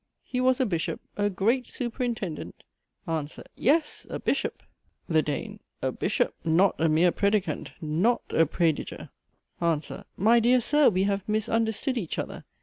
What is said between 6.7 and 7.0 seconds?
a